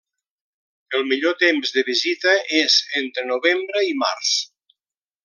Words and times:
El 0.99 1.03
millor 1.11 1.35
temps 1.43 1.73
de 1.75 1.83
visita 1.91 2.33
és 2.63 2.79
entre 3.03 3.27
novembre 3.33 3.85
i 3.93 3.97
març. 4.05 4.37